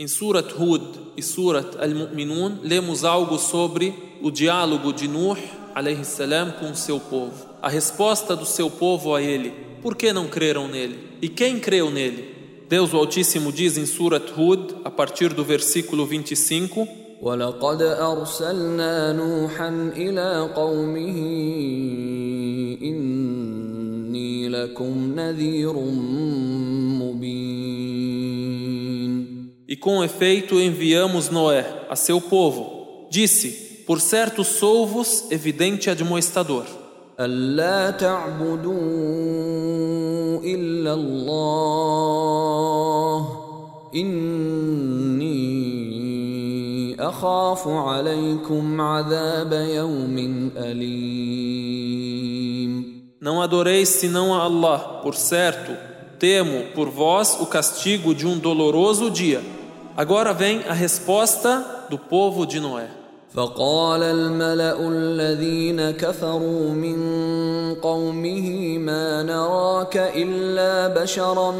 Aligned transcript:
Em 0.00 0.06
Surat 0.06 0.52
Hud 0.56 0.82
e 1.16 1.22
Surat 1.24 1.76
Al-Mu'minun, 1.76 2.60
lemos 2.62 3.02
algo 3.02 3.36
sobre 3.36 3.92
o 4.22 4.30
diálogo 4.30 4.92
de 4.92 5.08
Nuh 5.08 5.36
salam, 6.04 6.52
com 6.52 6.70
o 6.70 6.76
seu 6.76 7.00
povo. 7.00 7.46
A 7.60 7.68
resposta 7.68 8.36
do 8.36 8.46
seu 8.46 8.70
povo 8.70 9.12
a 9.12 9.20
ele: 9.20 9.52
por 9.82 9.96
que 9.96 10.12
não 10.12 10.28
creram 10.28 10.68
nele? 10.68 10.96
E 11.20 11.28
quem 11.28 11.58
creu 11.58 11.90
nele? 11.90 12.36
Deus 12.68 12.94
o 12.94 12.96
Altíssimo 12.96 13.50
diz 13.50 13.76
em 13.76 13.86
Surat 13.86 14.30
Hud, 14.38 14.76
a 14.84 14.90
partir 14.90 15.32
do 15.32 15.42
versículo 15.42 16.06
25: 16.06 16.86
ولقد 17.20 17.82
أرسلنا 17.82 19.12
نوحا 19.12 19.92
إلى 19.96 20.52
قومه 20.54 21.18
إني 22.82 24.48
لكم 24.48 25.14
نذير 25.16 25.74
E 27.20 27.76
com 29.87 30.03
efeito 30.03 30.59
enviamos 30.59 31.29
Noé 31.29 31.65
a 31.89 31.95
seu 31.95 32.19
povo. 32.19 33.07
Disse: 33.09 33.83
Por 33.85 34.01
certo 34.01 34.43
sou-vos 34.43 35.31
evidente 35.31 35.89
admoestador. 35.89 36.65
ألا 37.19 37.91
تعبدوا 37.91 38.73
إلا 40.43 40.93
الله 40.93 42.19
إني 43.95 45.33
أخاف 46.99 47.67
عليكم 47.67 48.81
عذاب 48.81 49.53
يوم 49.53 50.49
أليم 50.57 52.03
Não 53.21 53.41
adoreis 53.41 53.87
senão 53.87 54.33
a 54.33 54.43
Allah, 54.43 54.99
por 55.01 55.15
certo, 55.15 55.71
temo 56.19 56.63
por 56.75 56.89
vós 56.89 57.37
o 57.39 57.45
castigo 57.45 58.13
de 58.13 58.27
um 58.27 58.37
doloroso 58.37 59.09
dia. 59.09 59.41
Agora 59.98 60.32
vem 60.32 60.62
a 60.68 60.74
resposta 60.74 61.86
do 61.90 61.98
povo 61.98 62.46
de 62.46 62.60
Noé. 62.60 62.86
فقال 63.34 64.02
الملأ 64.02 64.88
الذين 64.88 65.90
كفروا 65.90 66.70
من 66.70 66.98
قومه 67.74 68.78
ما 68.78 69.22
نراك 69.22 69.96
إلا 69.96 71.02
بشرا 71.02 71.54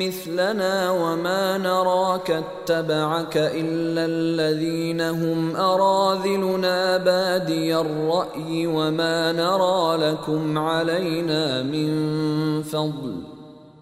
مثلنا 0.00 0.90
وما 0.90 1.58
نراك 1.58 2.30
اتبعك 2.30 3.36
إلا 3.36 4.04
الذين 4.04 5.00
هم 5.00 5.56
أراذلنا 5.56 6.96
بادي 6.96 7.76
الرأي 7.76 8.66
وما 8.66 9.32
نرى 9.32 10.10
لكم 10.10 10.58
علينا 10.58 11.62
من 11.62 12.62
فضل 12.62 13.37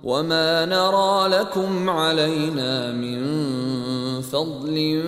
وما 0.06 0.66
نرى 0.66 1.28
لكم 1.28 1.90
علينا 1.90 2.92
من 2.92 3.22
فضل 4.22 5.04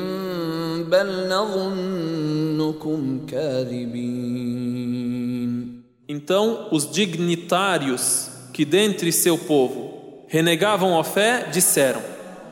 بل 0.89 1.29
نظنكم 1.29 3.25
كاذبين 3.25 4.73
Então 6.07 6.67
os 6.71 6.91
dignitários 6.91 8.29
que 8.51 8.65
dentre 8.65 9.11
seu 9.11 9.37
povo 9.37 10.25
renegavam 10.27 10.99
a 10.99 11.03
fé 11.03 11.47
disseram 11.51 12.01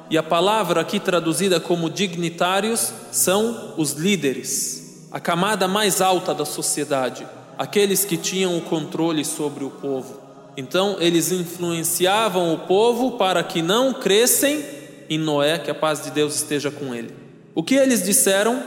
e 0.10 0.18
a 0.18 0.24
palavra 0.24 0.82
aqui 0.82 1.00
traduzida 1.00 1.60
como 1.60 1.90
dignitários 1.90 2.92
são 3.12 3.74
os 3.78 3.94
líderes, 3.94 5.08
a 5.12 5.20
camada 5.20 5.68
mais 5.68 6.02
alta 6.02 6.34
da 6.34 6.44
sociedade, 6.44 7.26
aqueles 7.58 8.04
que 8.04 8.18
tinham 8.18 8.58
o 8.58 8.62
controle 8.62 9.24
sobre 9.24 9.64
o 9.64 9.70
povo. 9.70 10.20
Então 10.56 10.98
eles 11.00 11.32
influenciavam 11.32 12.54
o 12.54 12.60
povo 12.60 13.12
para 13.12 13.44
que 13.44 13.62
não 13.62 13.94
crescem 13.94 14.64
em 15.10 15.18
Noé, 15.18 15.58
que 15.58 15.72
a 15.72 15.76
paz 15.76 16.04
de 16.04 16.12
Deus 16.12 16.36
esteja 16.36 16.70
com 16.70 16.94
ele. 16.94 17.14
O 17.56 17.64
que 17.64 17.76
eles 17.76 18.04
disseram? 18.04 18.62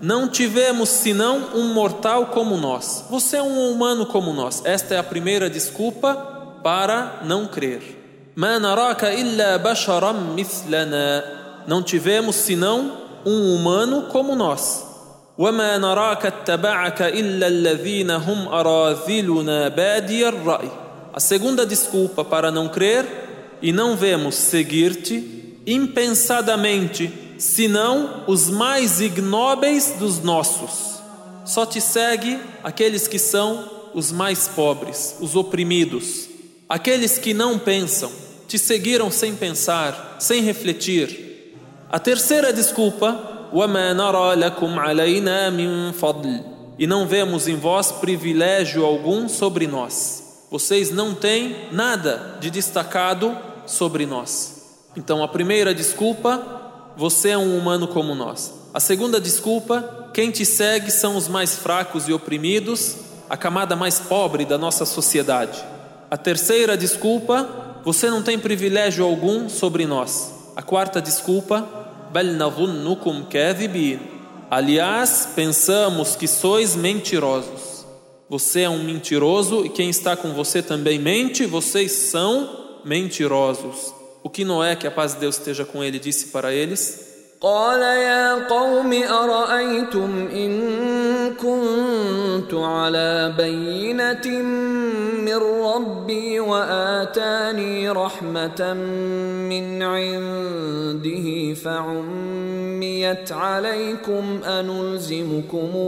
Não 0.00 0.28
tivemos 0.28 0.88
senão 0.88 1.48
um 1.54 1.72
mortal 1.72 2.26
como 2.26 2.56
nós. 2.56 3.04
Você 3.10 3.36
é 3.36 3.42
um 3.42 3.70
humano 3.70 4.06
como 4.06 4.32
nós. 4.32 4.62
Esta 4.64 4.94
é 4.94 4.98
a 4.98 5.02
primeira 5.02 5.50
desculpa 5.50 6.14
para 6.62 7.20
não 7.24 7.46
crer. 7.46 7.82
Não 11.66 11.82
tivemos 11.82 12.36
senão 12.36 12.92
um 13.26 13.54
humano 13.54 14.02
como 14.10 14.34
nós. 14.36 14.88
وما 15.38 15.78
نراك 15.78 16.26
اتبعك 16.26 17.02
إلا 17.02 17.46
الذين 17.46 18.10
هم 18.10 18.48
أراذلنا 18.48 19.68
بادي 19.68 20.28
الرأي 20.28 20.81
a 21.13 21.19
segunda 21.19 21.63
desculpa 21.63 22.25
para 22.25 22.49
não 22.49 22.67
crer 22.67 23.05
e 23.61 23.71
não 23.71 23.95
vemos 23.95 24.33
seguir-te 24.33 25.59
impensadamente, 25.65 27.13
senão 27.37 28.23
os 28.25 28.49
mais 28.49 28.99
ignóbeis 28.99 29.93
dos 29.99 30.23
nossos. 30.23 30.99
Só 31.45 31.67
te 31.67 31.79
segue 31.79 32.39
aqueles 32.63 33.07
que 33.07 33.19
são 33.19 33.69
os 33.93 34.11
mais 34.11 34.47
pobres, 34.47 35.15
os 35.19 35.35
oprimidos, 35.35 36.27
aqueles 36.67 37.19
que 37.19 37.31
não 37.31 37.59
pensam, 37.59 38.11
te 38.47 38.57
seguiram 38.57 39.11
sem 39.11 39.35
pensar, 39.35 40.17
sem 40.19 40.41
refletir. 40.41 41.55
A 41.91 41.99
terceira 41.99 42.51
desculpa, 42.51 43.49
e 46.79 46.87
não 46.87 47.07
vemos 47.07 47.47
em 47.47 47.55
vós 47.55 47.91
privilégio 47.91 48.83
algum 48.83 49.29
sobre 49.29 49.67
nós 49.67 50.22
vocês 50.53 50.91
não 50.91 51.15
têm 51.15 51.55
nada 51.71 52.37
de 52.39 52.51
destacado 52.51 53.35
sobre 53.65 54.05
nós. 54.05 54.85
Então, 54.95 55.23
a 55.23 55.27
primeira 55.27 55.73
desculpa, 55.73 56.39
você 56.95 57.29
é 57.29 57.37
um 57.39 57.57
humano 57.57 57.87
como 57.87 58.13
nós. 58.13 58.53
A 58.71 58.79
segunda 58.79 59.19
desculpa, 59.19 60.11
quem 60.13 60.29
te 60.29 60.45
segue 60.45 60.91
são 60.91 61.15
os 61.15 61.27
mais 61.27 61.55
fracos 61.55 62.07
e 62.07 62.13
oprimidos, 62.13 62.97
a 63.27 63.35
camada 63.35 63.75
mais 63.75 63.99
pobre 63.99 64.45
da 64.45 64.55
nossa 64.55 64.85
sociedade. 64.85 65.59
A 66.11 66.17
terceira 66.17 66.77
desculpa, 66.77 67.49
você 67.83 68.07
não 68.11 68.21
tem 68.21 68.37
privilégio 68.37 69.03
algum 69.03 69.49
sobre 69.49 69.87
nós. 69.87 70.51
A 70.55 70.61
quarta 70.61 71.01
desculpa, 71.01 71.67
Aliás, 74.51 75.29
pensamos 75.35 76.15
que 76.15 76.27
sois 76.27 76.75
mentirosos. 76.75 77.72
Você 78.28 78.62
é 78.62 78.68
um 78.68 78.82
mentiroso 78.82 79.64
e 79.64 79.68
quem 79.68 79.88
está 79.88 80.14
com 80.16 80.34
você 80.34 80.62
também 80.62 80.98
mente, 80.98 81.46
vocês 81.46 81.92
são 81.92 82.80
mentirosos. 82.84 83.94
O 84.22 84.28
que 84.28 84.44
Noé, 84.44 84.76
que 84.76 84.86
a 84.86 84.90
paz 84.90 85.14
de 85.14 85.20
Deus 85.20 85.38
esteja 85.38 85.64
com 85.64 85.82
ele, 85.82 85.98
disse 85.98 86.28
para 86.28 86.52
eles? 86.52 87.08
قال 87.40 87.82
يا 87.82 88.48
قوم 88.48 88.92
أرأيتم 88.92 90.28
إن 90.28 91.34
كنت 91.34 92.54
على 92.54 93.34
بينة 93.38 94.28
من 95.22 95.36
ربي 95.36 96.40
وآتاني 96.40 97.90
رحمة 97.90 98.74
من 99.48 99.82
عنده 99.82 101.54
فعميت 101.54 103.32
عليكم 103.32 104.40
أنلزمكموها 104.44 105.78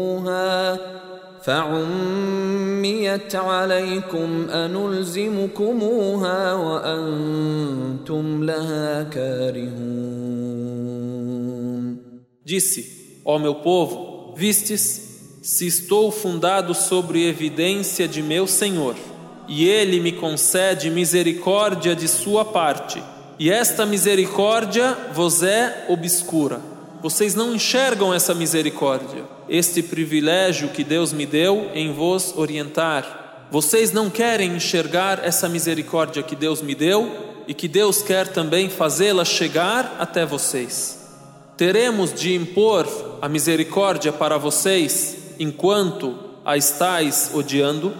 فعميت 1.45 3.35
عليكم 3.35 4.51
أنلزمكموها 4.51 6.55
وأنتم 6.55 8.45
لها 8.45 9.03
كارهون 9.03 10.51
Disse, 12.43 13.21
ó 13.25 13.39
meu 13.39 13.57
povo, 13.57 14.35
vistes, 14.37 15.39
se 15.41 15.69
estou 15.69 16.11
fundado 16.11 16.75
sobre 16.75 17.29
evidência 17.29 18.09
de 18.09 18.23
meu 18.23 18.47
Senhor, 18.47 18.97
e 19.47 19.69
Ele 19.69 20.01
me 20.01 20.11
concede 20.11 20.91
misericórdia 20.91 21.95
de 21.95 22.09
sua 22.09 22.45
parte, 22.45 23.01
e 23.39 23.51
esta 23.51 23.87
misericórdia 23.87 24.97
vos 25.15 25.45
é 25.45 25.87
obscura. 25.89 26.61
Vocês 27.06 27.36
não 27.36 27.54
enxergam 27.54 28.12
essa 28.12 28.34
misericórdia 28.34 29.26
este 29.48 29.84
privilégio 29.84 30.70
que 30.70 30.84
Deus 30.84 31.14
me 31.14 31.24
deu 31.24 31.70
em 31.76 31.94
vos 31.94 32.36
orientar. 32.36 33.46
Vocês 33.52 33.92
não 33.92 34.10
querem 34.10 34.56
enxergar 34.56 35.24
essa 35.24 35.48
misericórdia 35.48 36.24
que 36.24 36.36
Deus 36.36 36.64
me 36.64 36.74
deu 36.74 37.44
e 37.48 37.54
que 37.54 37.68
Deus 37.68 38.02
quer 38.02 38.30
também 38.30 38.72
fazê-la 38.72 39.24
chegar 39.24 39.98
até 40.00 40.26
vocês. 40.26 41.08
Teremos 41.56 42.12
de 42.12 42.34
impor 42.34 42.88
a 43.22 43.30
misericórdia 43.30 44.12
para 44.12 44.40
vocês 44.40 45.16
enquanto 45.38 46.18
a 46.44 46.58
estáis 46.58 47.30
odiando? 47.36 47.94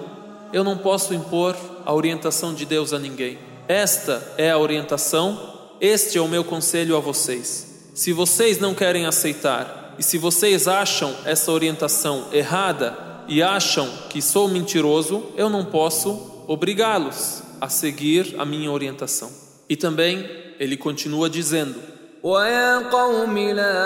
Eu 0.52 0.64
não 0.64 0.80
posso 0.80 1.14
impor 1.14 1.56
a 1.86 1.94
orientação 1.94 2.56
de 2.56 2.66
Deus 2.66 2.92
a 2.92 2.98
ninguém. 2.98 3.38
Esta 3.68 4.34
é 4.36 4.50
a 4.50 4.58
orientação, 4.58 5.60
este 5.80 6.18
é 6.18 6.22
o 6.22 6.28
meu 6.28 6.44
conselho 6.44 6.98
a 6.98 7.00
vocês. 7.00 7.75
Se 7.95 8.13
vocês 8.13 8.59
não 8.59 8.75
querem 8.75 9.07
aceitar 9.07 9.95
e 9.99 10.03
se 10.03 10.17
vocês 10.17 10.67
acham 10.67 11.15
essa 11.25 11.53
orientação 11.53 12.27
errada 12.33 12.97
e 13.29 13.43
acham 13.43 13.89
que 14.09 14.23
sou 14.23 14.49
mentiroso, 14.49 15.25
eu 15.37 15.49
não 15.51 15.65
posso 15.65 16.45
obrigá-los 16.49 17.43
a 17.61 17.69
seguir 17.69 18.35
a 18.39 18.45
minha 18.45 18.71
orientação. 18.71 19.31
E 19.69 19.77
também 19.77 20.29
ele 20.59 20.77
continua 20.77 21.29
dizendo: 21.29 21.77
ويا 22.23 22.79
قوم 22.79 23.39
لا 23.39 23.77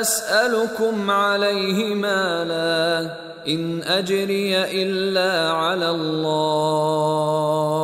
اسالكم 0.00 1.10
عليه 1.10 1.94
مالا 1.94 3.10
ان 3.46 3.82
اجري 3.82 4.56
الا 4.82 5.50
على 5.50 5.90
الله 5.90 7.74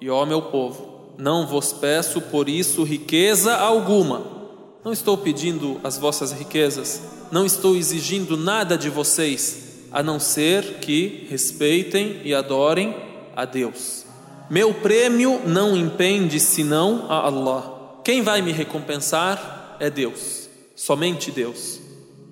E 0.00 0.10
ó 0.10 0.26
meu 0.26 0.42
povo, 0.42 0.85
não 1.17 1.47
vos 1.47 1.73
peço 1.73 2.21
por 2.21 2.47
isso 2.47 2.83
riqueza 2.83 3.55
alguma. 3.55 4.37
Não 4.85 4.93
estou 4.93 5.17
pedindo 5.17 5.79
as 5.83 5.97
vossas 5.97 6.31
riquezas, 6.31 7.01
não 7.31 7.45
estou 7.45 7.75
exigindo 7.75 8.37
nada 8.37 8.77
de 8.77 8.89
vocês, 8.89 9.87
a 9.91 10.03
não 10.03 10.19
ser 10.19 10.75
que 10.75 11.27
respeitem 11.29 12.21
e 12.23 12.33
adorem 12.33 12.95
a 13.35 13.43
Deus. 13.43 14.05
Meu 14.49 14.73
prêmio 14.73 15.41
não 15.45 15.75
impende 15.75 16.39
senão 16.39 17.05
a 17.09 17.25
Allah. 17.25 17.99
Quem 18.03 18.21
vai 18.21 18.41
me 18.41 18.51
recompensar 18.51 19.75
é 19.79 19.89
Deus, 19.89 20.47
somente 20.75 21.31
Deus. 21.31 21.81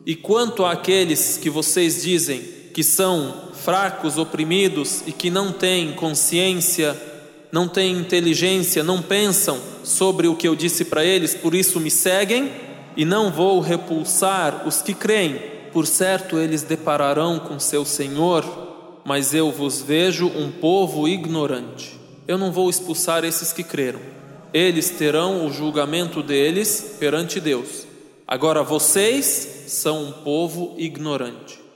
E 0.06 0.16
quanto 0.16 0.64
àqueles 0.64 1.38
que 1.38 1.50
vocês 1.50 2.04
dizem 2.04 2.42
que 2.74 2.84
são 2.84 3.50
fracos, 3.54 4.18
oprimidos 4.18 5.02
e 5.08 5.12
que 5.12 5.30
não 5.30 5.52
têm 5.52 5.94
consciência, 5.94 6.96
não 7.56 7.68
têm 7.68 7.98
inteligência, 7.98 8.84
não 8.84 9.02
pensam 9.02 9.60
sobre 9.84 10.28
o 10.28 10.36
que 10.36 10.48
eu 10.48 10.56
disse 10.56 10.86
para 10.86 11.04
eles, 11.04 11.34
por 11.34 11.56
isso 11.56 11.80
me 11.80 11.90
seguem, 11.90 12.52
e 12.96 13.04
não 13.04 13.32
vou 13.32 13.60
repulsar 13.60 14.68
os 14.68 14.82
que 14.82 14.94
creem, 14.94 15.42
por 15.74 15.88
certo 15.88 16.38
eles 16.38 16.62
depararão 16.62 17.40
com 17.40 17.60
seu 17.60 17.84
Senhor, 17.84 18.44
mas 19.04 19.34
eu 19.34 19.52
vos 19.52 19.82
vejo 19.82 20.28
um 20.28 20.52
povo 20.52 21.08
ignorante 21.08 22.06
eu 22.28 22.38
não 22.38 22.52
vou 22.52 22.70
expulsar 22.70 23.24
esses 23.24 23.54
que 23.54 23.64
creram. 23.64 24.00
Eles 24.54 24.90
terão 24.90 25.46
o 25.46 25.52
julgamento 25.52 26.24
deles 26.24 26.96
perante 27.00 27.40
Deus. 27.40 27.86
Agora 28.28 28.64
vocês 28.64 29.66
são 29.68 30.06
um 30.06 30.12
povo 30.12 30.76
ignorante. 30.78 31.60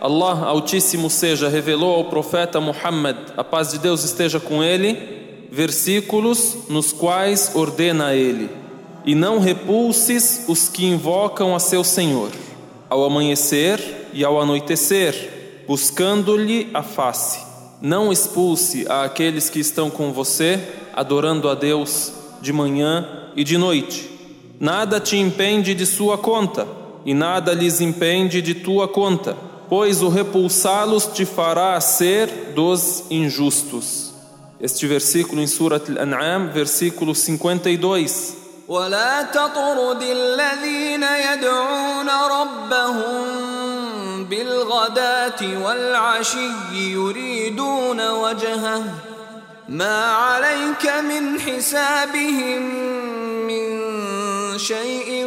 Allah 0.00 0.44
Altíssimo 0.46 1.10
seja 1.10 1.48
revelou 1.48 1.94
ao 1.96 2.04
profeta 2.04 2.60
Muhammad, 2.60 3.16
a 3.36 3.42
paz 3.42 3.70
de 3.70 3.78
Deus 3.78 4.04
esteja 4.04 4.38
com 4.38 4.62
ele, 4.62 5.48
versículos 5.50 6.56
nos 6.68 6.92
quais 6.92 7.52
ordena 7.54 8.08
a 8.08 8.14
ele: 8.14 8.48
E 9.04 9.14
não 9.14 9.38
repulses 9.38 10.44
os 10.48 10.68
que 10.68 10.86
invocam 10.86 11.54
a 11.54 11.58
seu 11.58 11.82
Senhor, 11.82 12.30
ao 12.88 13.04
amanhecer 13.04 14.08
e 14.12 14.24
ao 14.24 14.40
anoitecer, 14.40 15.64
buscando-lhe 15.66 16.70
a 16.72 16.82
face. 16.82 17.46
Não 17.80 18.12
expulse 18.12 18.86
a 18.88 19.04
aqueles 19.04 19.48
que 19.48 19.60
estão 19.60 19.90
com 19.90 20.12
você, 20.12 20.60
adorando 20.94 21.48
a 21.48 21.54
Deus 21.54 22.12
de 22.40 22.52
manhã 22.52 23.06
e 23.36 23.44
de 23.44 23.56
noite 23.56 24.18
Nada 24.60 24.98
te 24.98 25.16
impende 25.16 25.72
de 25.72 25.86
sua 25.86 26.18
conta, 26.18 26.66
e 27.04 27.14
nada 27.14 27.52
lhes 27.52 27.80
impende 27.80 28.42
de 28.42 28.54
tua 28.54 28.88
conta, 28.88 29.36
pois 29.69 30.01
o 30.01 30.09
repulsá-los 30.09 31.07
te 31.07 31.25
fará 31.25 31.79
ser 31.81 32.53
dos 32.55 33.03
injustos. 33.09 34.13
Este 34.59 34.87
versículo 34.87 35.41
em 35.41 35.47
Surat 35.47 35.89
Al-An'am, 35.89 36.49
versículo 36.51 37.13
52. 37.13 38.43
ولا 38.67 39.21
تطرد 39.21 40.01
الذين 40.01 41.03
يدعون 41.03 42.09
ربهم 42.09 43.23
بالغداة 44.25 45.63
والعشي 45.63 46.49
يريدون 46.73 48.09
وجهه 48.09 48.83
ما 49.69 50.05
عليك 50.05 50.93
من 51.09 51.39
حسابهم 51.39 52.61
من 53.47 53.63
شيء 54.57 55.25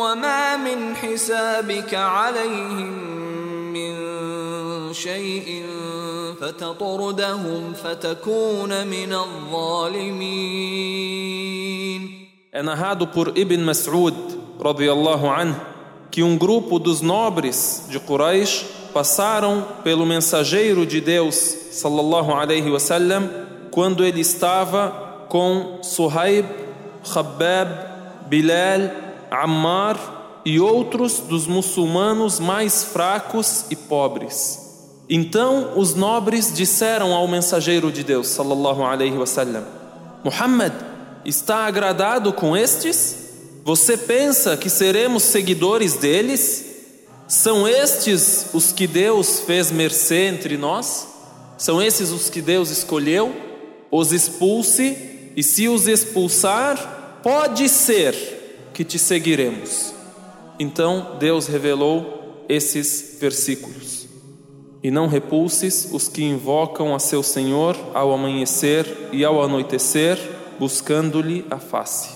وما 0.00 0.56
من 0.56 0.96
حسابك 0.96 1.94
عليهم 1.94 2.92
من 2.92 3.35
شيء 4.96 5.64
فتطردهم 6.40 7.72
فتكون 7.72 8.86
من 8.86 9.12
الظالمين 9.12 10.72
É 12.54 12.62
narrado 12.62 13.06
por 13.06 13.32
Ibn 13.34 13.64
Mas'ud, 13.64 14.14
radiyallahu 14.60 15.26
anhu, 15.26 15.58
que 16.10 16.22
um 16.22 16.36
grupo 16.36 16.78
dos 16.78 17.00
nobres 17.00 17.86
de 17.88 17.98
Quraysh 17.98 18.66
passaram 18.92 19.66
pelo 19.82 20.04
mensageiro 20.04 20.84
de 20.84 21.00
Deus, 21.00 21.34
sallallahu 21.70 22.30
alaihi 22.32 22.70
wasallam, 22.70 23.26
quando 23.70 24.04
ele 24.04 24.20
estava 24.20 25.24
com 25.30 25.78
Suhaib, 25.82 26.46
Khabbab 27.02 28.28
Bilal, 28.28 28.90
Ammar 29.30 30.42
e 30.44 30.60
outros 30.60 31.20
dos 31.20 31.46
muçulmanos 31.46 32.38
mais 32.38 32.84
fracos 32.84 33.64
e 33.70 33.76
pobres. 33.76 34.65
Então 35.09 35.77
os 35.77 35.95
nobres 35.95 36.53
disseram 36.53 37.13
ao 37.13 37.27
mensageiro 37.27 37.91
de 37.91 38.03
Deus, 38.03 38.27
sallallahu 38.27 38.83
alaihi 38.83 39.17
wasallam: 39.17 39.63
Muhammad 40.23 40.73
está 41.23 41.65
agradado 41.65 42.33
com 42.33 42.55
estes? 42.55 43.27
Você 43.63 43.97
pensa 43.97 44.55
que 44.57 44.69
seremos 44.69 45.23
seguidores 45.23 45.95
deles? 45.95 46.65
São 47.27 47.67
estes 47.67 48.47
os 48.53 48.71
que 48.71 48.87
Deus 48.87 49.41
fez 49.41 49.71
mercê 49.71 50.27
entre 50.27 50.57
nós? 50.57 51.07
São 51.57 51.81
esses 51.81 52.11
os 52.11 52.29
que 52.29 52.41
Deus 52.41 52.69
escolheu? 52.69 53.35
Os 53.91 54.13
expulse, 54.13 55.31
e 55.35 55.43
se 55.43 55.67
os 55.67 55.87
expulsar, 55.87 57.19
pode 57.21 57.67
ser 57.67 58.69
que 58.73 58.83
te 58.83 58.97
seguiremos. 58.97 59.93
Então 60.59 61.17
Deus 61.19 61.47
revelou 61.47 62.45
esses 62.47 63.17
versículos. 63.19 64.06
E 64.83 64.91
não 64.91 65.07
repulses 65.07 65.89
os 65.91 66.07
que 66.07 66.23
invocam 66.23 66.93
a 66.93 66.99
seu 66.99 67.23
Senhor 67.23 67.75
ao 67.93 68.13
amanhecer 68.13 69.09
e 69.11 69.25
ao 69.25 69.41
anoitecer, 69.41 70.17
buscando-lhe 70.59 71.45
a 71.49 71.57
face. 71.57 72.09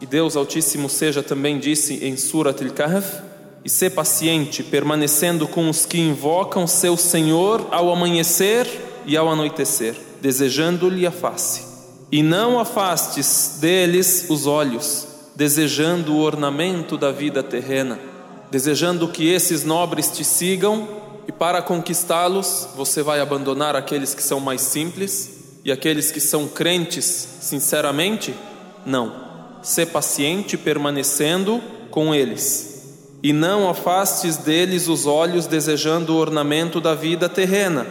E 0.00 0.06
Deus 0.06 0.36
Altíssimo 0.36 0.88
seja 0.88 1.22
também 1.22 1.58
disse 1.58 2.04
em 2.04 2.16
Surat 2.16 2.60
al-Kahf: 2.62 3.20
E 3.64 3.70
ser 3.70 3.90
paciente, 3.90 4.62
permanecendo 4.62 5.48
com 5.48 5.68
os 5.68 5.84
que 5.84 5.98
invocam 5.98 6.66
seu 6.66 6.96
Senhor 6.96 7.66
ao 7.70 7.90
amanhecer 7.90 8.66
e 9.04 9.16
ao 9.16 9.28
anoitecer, 9.28 9.96
desejando-lhe 10.20 11.06
a 11.06 11.10
face. 11.10 11.66
E 12.12 12.22
não 12.22 12.58
afastes 12.58 13.58
deles 13.60 14.26
os 14.28 14.46
olhos, 14.46 15.06
desejando 15.34 16.14
o 16.14 16.20
ornamento 16.20 16.96
da 16.96 17.10
vida 17.10 17.42
terrena, 17.42 17.98
desejando 18.50 19.08
que 19.08 19.28
esses 19.28 19.64
nobres 19.64 20.10
te 20.10 20.24
sigam, 20.24 20.88
e 21.28 21.32
para 21.32 21.60
conquistá-los 21.60 22.70
você 22.74 23.02
vai 23.02 23.20
abandonar 23.20 23.76
aqueles 23.76 24.14
que 24.14 24.22
são 24.22 24.40
mais 24.40 24.62
simples 24.62 25.60
e 25.62 25.70
aqueles 25.70 26.10
que 26.10 26.20
são 26.20 26.48
crentes 26.48 27.04
sinceramente? 27.42 28.34
Não. 28.86 29.28
Sê 29.62 29.84
paciente 29.84 30.56
permanecendo 30.56 31.62
com 31.90 32.14
eles. 32.14 32.96
E 33.22 33.34
não 33.34 33.68
afastes 33.68 34.38
deles 34.38 34.88
os 34.88 35.04
olhos 35.04 35.46
desejando 35.46 36.14
o 36.14 36.18
ornamento 36.18 36.80
da 36.80 36.94
vida 36.94 37.28
terrena 37.28 37.86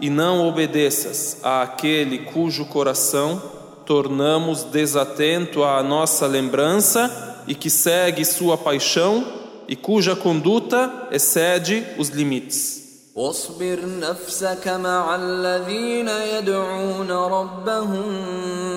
e 0.00 0.08
não 0.08 0.48
obedeças 0.48 1.38
àquele 1.42 2.20
cujo 2.20 2.64
coração 2.64 3.42
tornamos 3.84 4.64
desatento 4.64 5.62
à 5.62 5.82
nossa 5.82 6.26
lembrança 6.26 7.44
e 7.46 7.54
que 7.54 7.68
segue 7.68 8.24
sua 8.24 8.56
paixão 8.56 9.41
e 9.72 9.76
cuja 9.76 10.14
conduta 10.14 11.08
excede 11.10 11.82
os 11.96 12.10
limites. 12.10 12.82
واصبر 13.14 13.78
نفسك 14.00 14.68
مع 14.68 15.16
الذين 15.16 16.08
يدعون 16.08 17.10
ربهم 17.10 18.04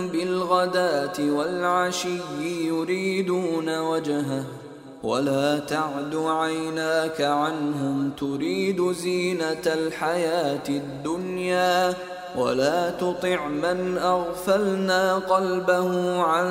بالغداة 0.07 1.13
والعشي 1.19 2.19
يريدون 2.67 3.79
وجهه 3.79 4.43
ولا 5.03 5.59
تعد 5.59 6.15
عيناك 6.15 7.21
عنهم 7.21 8.11
تريد 8.17 8.91
زينة 8.91 9.65
الحياة 9.65 10.69
الدنيا 10.69 11.93
ولا 12.36 12.90
تطع 12.90 13.48
من 13.48 13.98
اغفلنا 13.98 15.14
قلبه 15.18 16.22
عن 16.22 16.48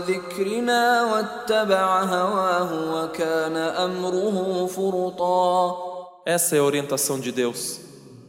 ذكرنا 0.00 1.04
واتبع 1.04 2.02
هواه 2.02 2.94
وكان 2.94 3.56
امره 3.56 4.66
فرطا 4.66 5.92
Essa 6.24 6.54
é 6.54 6.60
a 6.60 6.62
orientação 6.62 7.18
de 7.18 7.32
Deus. 7.32 7.80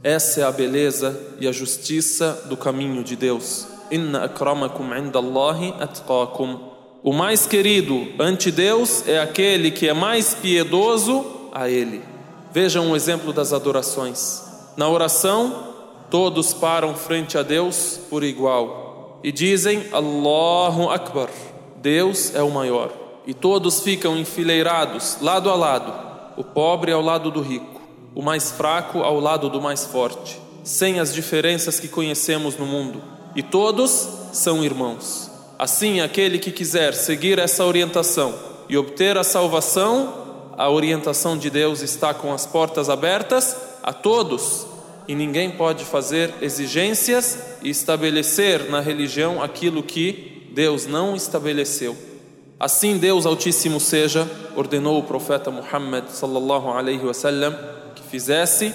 Essa 0.03 0.41
é 0.41 0.43
a 0.43 0.51
beleza 0.51 1.15
e 1.39 1.47
a 1.47 1.51
justiça 1.51 2.43
do 2.49 2.57
caminho 2.57 3.03
de 3.03 3.15
Deus. 3.15 3.67
Inna 3.91 4.23
akramakum 4.23 4.95
indallahi 4.95 5.75
atqakum. 5.79 6.59
O 7.03 7.13
mais 7.13 7.45
querido 7.45 8.07
ante 8.19 8.51
Deus 8.51 9.07
é 9.07 9.21
aquele 9.21 9.69
que 9.69 9.87
é 9.87 9.93
mais 9.93 10.33
piedoso 10.33 11.23
a 11.53 11.69
Ele. 11.69 12.01
Vejam 12.51 12.87
um 12.87 12.95
exemplo 12.95 13.31
das 13.31 13.53
adorações. 13.53 14.43
Na 14.75 14.89
oração, 14.89 15.73
todos 16.10 16.54
param 16.54 16.94
frente 16.94 17.36
a 17.36 17.42
Deus 17.42 18.00
por 18.08 18.22
igual 18.24 19.20
e 19.22 19.32
dizem 19.32 19.86
Allahu 19.92 20.90
Akbar. 20.90 21.28
Deus 21.76 22.34
é 22.34 22.42
o 22.42 22.50
maior. 22.50 22.92
E 23.26 23.34
todos 23.34 23.80
ficam 23.80 24.16
enfileirados, 24.16 25.18
lado 25.20 25.50
a 25.50 25.54
lado, 25.54 25.92
o 26.36 26.42
pobre 26.42 26.92
ao 26.92 27.02
lado 27.02 27.30
do 27.30 27.42
rico 27.42 27.78
o 28.18 28.22
mais 28.22 28.50
fraco 28.50 28.98
ao 28.98 29.20
lado 29.20 29.48
do 29.48 29.60
mais 29.60 29.84
forte, 29.84 30.40
sem 30.64 30.98
as 30.98 31.14
diferenças 31.14 31.78
que 31.78 31.86
conhecemos 31.86 32.56
no 32.56 32.66
mundo. 32.66 33.00
E 33.36 33.44
todos 33.44 34.08
são 34.32 34.64
irmãos. 34.64 35.30
Assim, 35.56 36.00
aquele 36.00 36.36
que 36.40 36.50
quiser 36.50 36.94
seguir 36.94 37.38
essa 37.38 37.64
orientação 37.64 38.34
e 38.68 38.76
obter 38.76 39.16
a 39.16 39.22
salvação, 39.22 40.50
a 40.56 40.68
orientação 40.68 41.38
de 41.38 41.48
Deus 41.48 41.80
está 41.80 42.12
com 42.12 42.32
as 42.32 42.44
portas 42.44 42.90
abertas 42.90 43.56
a 43.84 43.92
todos, 43.92 44.66
e 45.08 45.14
ninguém 45.14 45.50
pode 45.50 45.84
fazer 45.84 46.32
exigências 46.40 47.56
e 47.62 47.70
estabelecer 47.70 48.70
na 48.70 48.78
religião 48.80 49.42
aquilo 49.42 49.82
que 49.82 50.50
Deus 50.52 50.86
não 50.86 51.16
estabeleceu. 51.16 51.96
Assim 52.60 52.98
Deus 52.98 53.24
Altíssimo 53.24 53.80
seja, 53.80 54.28
ordenou 54.54 54.98
o 54.98 55.02
profeta 55.02 55.50
Muhammad 55.50 56.08
sallallahu 56.08 56.68
alaihi 56.68 57.04
wasallam 57.04 57.56
fizesse, 58.08 58.74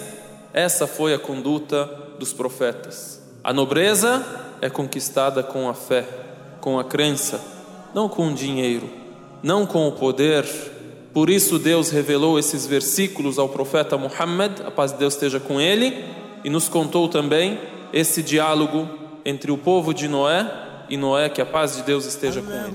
essa 0.53 0.85
foi 0.87 1.13
a 1.13 1.19
conduta 1.19 1.89
dos 2.19 2.31
profetas. 2.31 3.21
A 3.43 3.51
nobreza 3.51 4.23
é 4.61 4.69
conquistada 4.69 5.43
com 5.43 5.67
a 5.67 5.73
fé, 5.73 6.07
com 6.61 6.79
a 6.79 6.83
crença, 6.83 7.41
não 7.93 8.07
com 8.07 8.27
o 8.27 8.33
dinheiro, 8.33 8.89
não 9.41 9.65
com 9.65 9.87
o 9.87 9.91
poder. 9.91 10.45
Por 11.13 11.29
isso 11.29 11.59
Deus 11.59 11.89
revelou 11.89 12.39
esses 12.39 12.65
versículos 12.65 13.37
ao 13.37 13.49
profeta 13.49 13.97
Muhammad, 13.97 14.61
a 14.65 14.71
paz 14.71 14.91
de 14.93 14.99
Deus 14.99 15.15
esteja 15.15 15.39
com 15.39 15.59
ele, 15.59 16.05
e 16.44 16.50
nos 16.50 16.68
contou 16.68 17.08
também 17.08 17.58
esse 17.92 18.22
diálogo 18.22 18.88
entre 19.24 19.50
o 19.50 19.58
povo 19.58 19.92
de 19.92 20.06
Noé 20.08 20.46
e 20.88 20.96
Noé, 20.96 21.28
que 21.28 21.40
a 21.40 21.46
paz 21.46 21.76
de 21.76 21.82
Deus 21.82 22.06
esteja 22.06 22.42
com 22.42 22.50
ele. 22.50 22.72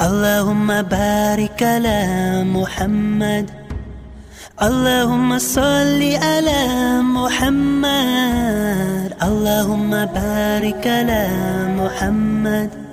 اللهم 0.00 0.82
بارك 0.82 1.62
على 1.62 2.00
محمد 2.44 3.50
اللهم 4.62 5.38
صل 5.38 6.02
على 6.22 6.62
محمد 7.02 9.12
اللهم 9.22 10.04
بارك 10.04 10.86
على 10.86 11.28
محمد 11.80 12.83